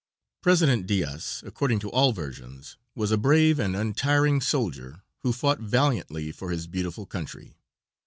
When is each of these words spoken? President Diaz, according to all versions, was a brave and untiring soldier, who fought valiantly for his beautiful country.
President 0.41 0.87
Diaz, 0.87 1.43
according 1.45 1.77
to 1.77 1.91
all 1.91 2.11
versions, 2.11 2.75
was 2.95 3.11
a 3.11 3.19
brave 3.19 3.59
and 3.59 3.75
untiring 3.75 4.41
soldier, 4.41 5.03
who 5.19 5.31
fought 5.31 5.59
valiantly 5.59 6.31
for 6.31 6.49
his 6.49 6.65
beautiful 6.65 7.05
country. 7.05 7.53